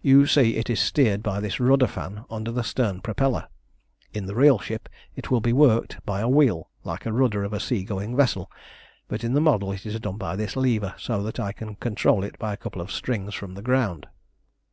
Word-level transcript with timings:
"You 0.00 0.26
see 0.26 0.56
it 0.56 0.68
is 0.68 0.80
steered 0.80 1.22
by 1.22 1.38
this 1.38 1.60
rudder 1.60 1.86
fan 1.86 2.24
under 2.28 2.50
the 2.50 2.64
stern 2.64 3.00
propeller. 3.00 3.46
In 4.12 4.26
the 4.26 4.34
real 4.34 4.58
ship 4.58 4.88
it 5.14 5.30
will 5.30 5.40
be 5.40 5.52
worked 5.52 6.04
by 6.04 6.18
a 6.20 6.28
wheel, 6.28 6.68
like 6.82 7.04
the 7.04 7.12
rudder 7.12 7.44
of 7.44 7.52
a 7.52 7.60
sea 7.60 7.84
going 7.84 8.16
vessel; 8.16 8.50
but 9.06 9.22
in 9.22 9.34
the 9.34 9.40
model 9.40 9.70
it 9.70 9.86
is 9.86 10.00
done 10.00 10.16
by 10.18 10.34
this 10.34 10.56
lever, 10.56 10.96
so 10.98 11.22
that 11.22 11.38
I 11.38 11.52
can 11.52 11.76
control 11.76 12.24
it 12.24 12.36
by 12.40 12.52
a 12.52 12.56
couple 12.56 12.82
of 12.82 12.90
strings 12.90 13.34
from 13.34 13.54
the 13.54 13.62
ground." 13.62 14.08